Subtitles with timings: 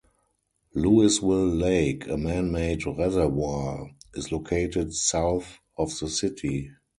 [0.75, 6.71] Lewisville Lake, a man-made reservoir, is located south of the city.